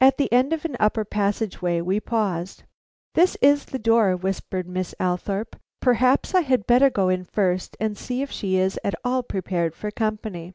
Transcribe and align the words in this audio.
At 0.00 0.16
the 0.18 0.32
end 0.32 0.52
of 0.52 0.64
an 0.64 0.76
upper 0.80 1.04
passage 1.04 1.62
way 1.62 1.80
we 1.80 2.00
paused. 2.00 2.64
"This 3.14 3.36
is 3.40 3.66
the 3.66 3.78
door," 3.78 4.16
whispered 4.16 4.66
Miss 4.66 4.96
Althorpe. 4.98 5.54
"Perhaps 5.80 6.34
I 6.34 6.40
had 6.40 6.66
better 6.66 6.90
go 6.90 7.08
in 7.08 7.22
first 7.22 7.76
and 7.78 7.96
see 7.96 8.20
if 8.20 8.32
she 8.32 8.56
is 8.56 8.80
at 8.82 8.96
all 9.04 9.22
prepared 9.22 9.76
for 9.76 9.92
company." 9.92 10.54